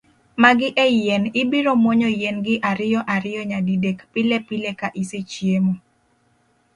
Magi 0.41 0.69
e 0.85 0.87
yien, 0.99 1.23
ibiro 1.41 1.71
muonyo 1.81 2.09
yien 2.19 2.37
gi 2.45 2.55
ariyo 2.69 3.01
ariyo 3.15 3.41
nyadi 3.49 3.75
dek, 3.83 3.97
pilepile 4.11 4.71
ka 4.79 4.87
isechiemo. 5.01 5.73